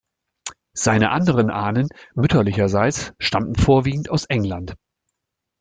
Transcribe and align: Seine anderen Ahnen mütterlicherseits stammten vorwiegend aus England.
Seine 0.73 1.11
anderen 1.11 1.51
Ahnen 1.51 1.87
mütterlicherseits 2.15 3.13
stammten 3.19 3.53
vorwiegend 3.53 4.09
aus 4.09 4.25
England. 4.25 4.73